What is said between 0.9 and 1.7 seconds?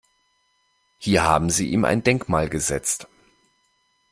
Hier haben Sie